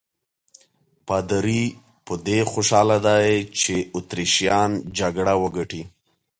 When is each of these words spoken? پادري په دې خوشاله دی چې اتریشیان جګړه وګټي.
پادري 1.07 1.63
په 2.05 2.13
دې 2.27 2.39
خوشاله 2.51 2.97
دی 3.07 3.33
چې 3.61 3.75
اتریشیان 3.97 4.71
جګړه 4.97 5.33
وګټي. 5.43 5.83